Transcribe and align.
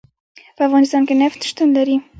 په 0.55 0.61
افغانستان 0.67 1.01
کې 1.07 1.13
نفت 1.21 1.39
شتون 1.49 1.69
لري. 1.77 1.95